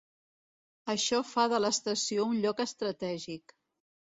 Això 0.93 1.19
fa 1.33 1.45
de 1.53 1.59
l'estació 1.65 2.27
un 2.33 2.41
lloc 2.47 2.65
estratègic. 2.67 3.55